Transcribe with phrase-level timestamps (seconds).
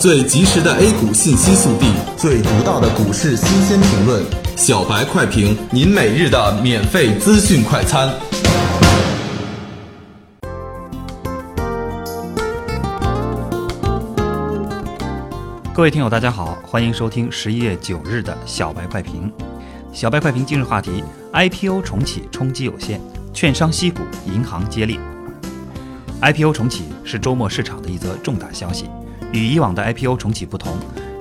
[0.00, 4.24] 最及时的 A 股信息速递，最独到的股市新鲜评论，
[4.56, 8.08] 小白快评，您每日的免费资讯快餐。
[15.74, 19.30] 各位听友，大家好，欢迎收听十一月九日的小白快评。
[19.92, 21.04] 小白快评今日话题
[21.34, 22.98] ：IPO 重启冲击有限，
[23.34, 24.98] 券商吸股，银行接力。
[26.22, 28.86] IPO 重启是周末市场的一则重大消息。
[29.32, 30.72] 与以往的 IPO 重启不同，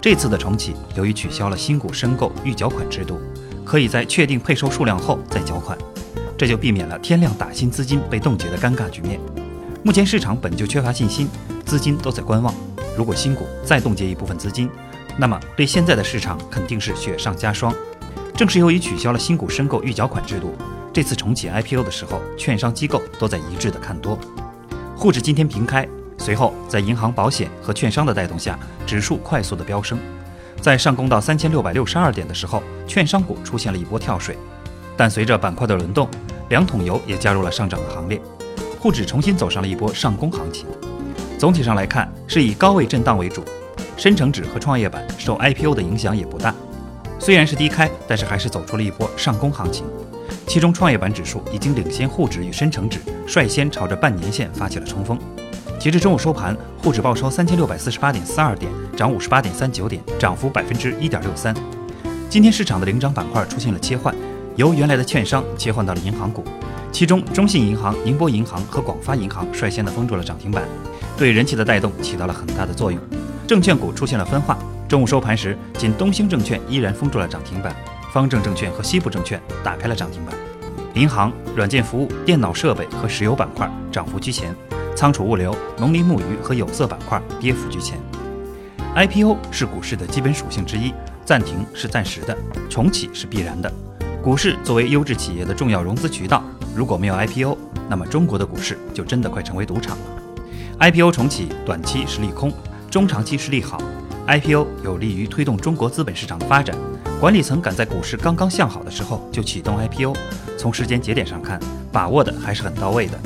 [0.02, 3.20] 这次的重启由于取消了新股申购预缴款制度，
[3.64, 5.78] 可以在确定配售数量后再缴款，
[6.38, 9.20] 这就避免了天量打新资金被冻结的尴尬局面。
[9.84, 11.30] 目前市场本就缺乏信心，
[11.66, 12.54] 资金都在观望。
[12.98, 14.70] 如果新股再冻结一部分资金，
[15.18, 17.74] 那么对现在的市场肯定是雪上加霜。
[18.36, 20.54] 正是由于取消了新股申购预缴款制度，
[20.92, 24.18] 这次重启 IPO 的时候，券商机构都在一致的看多。
[24.98, 25.88] 沪指今天平开。
[26.30, 29.98] 随后，在银行、保险和券商的带动下，指数快速的飙升。
[30.62, 34.38] 在上攻到三千六百六十二点的时候，券商股出现了一波跳水。
[34.96, 36.08] 但随着板块的轮动，
[36.50, 38.22] 两桶油也加入了上涨的行列，
[38.80, 40.68] 沪指重新走上了一波上攻行情。
[41.40, 43.44] 总体上来看，是以高位震荡为主。
[43.98, 46.54] 深成指和创业板受 IPO 的影响也不大，
[47.18, 49.84] 虽然是低开，但是还是走出了一波上攻行情。
[50.46, 55.18] 其中，创业板指数已经领先沪指与深成指，率先朝着半年线发起了冲锋。
[55.80, 61.56] 截至中午收盘，沪指报收三千六百四十八点四二点，涨五十八点三九点，涨幅百分之一点六三。
[62.30, 64.14] 今天市场的领涨板块出现了切换，
[64.58, 66.44] 由原来的券商切换到了银行股，
[66.92, 70.66] 其中中信银行、宁波银行和广发银行率先的封住了涨停板，
[71.18, 73.00] 对人气的带动起到了很大的作用。
[73.48, 74.58] 证券股出现了分化，
[74.90, 77.74] 中午收盘时，仅东兴证券依然封住了涨停板，
[78.12, 80.36] 方正证券和西部证券打开了涨停板。
[80.96, 84.54] 银行、软件服务、电脑设备和石油板块涨幅居前。
[85.00, 87.98] 仓储物流、农林牧渔和有色板块跌幅居前。
[88.98, 92.38] IPO 是股市的基本属性之一，暂停是暂时的，
[92.70, 93.72] 重启是必然的。
[94.22, 96.44] 股市作为优质企业的重要融资渠道，
[96.76, 97.58] 如果没有 IPO，
[97.90, 100.06] 那么中国的股市就真的快成为赌场了。
[100.82, 102.52] IPO 重启，短期是利空，
[102.92, 103.82] 中长期是利好。
[104.28, 106.76] IPO 有利于推动中国资本市场的发展，
[107.22, 110.14] 管理层赶在股市刚刚向好的时候就启动 IPO，
[110.58, 111.58] 从时间节点上看，
[111.90, 113.18] 把握的还是很到位的。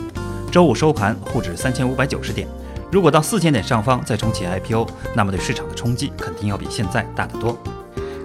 [0.53, 2.47] 周五收盘，沪指三千五百九十点。
[2.91, 7.57] 如果到四千点上方再重启 IPO，那么对市场的冲击肯定要比现在大得多。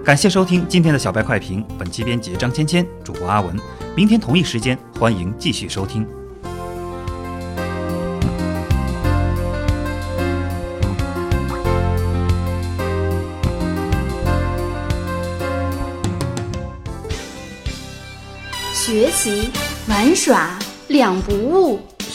[0.05, 3.59] 感谢收听今天的小白快评，本期编辑张芊芊，主播阿文。
[3.95, 6.05] 明天同一时间，欢迎继续收听。
[18.71, 19.49] 学习
[19.87, 20.59] 玩耍
[20.89, 21.79] 两不误。